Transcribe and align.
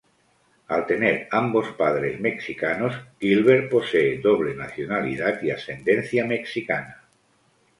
Al 0.67 0.87
tener 0.87 1.27
ambos 1.29 1.67
padres 1.77 2.19
Mexicanos, 2.19 2.95
Gilbert 3.19 3.69
posee 3.69 4.17
doble 4.17 4.55
nacionalidad, 4.55 5.39
y 5.43 5.51
ascendencia 5.51 6.25
mexicana. 6.25 7.03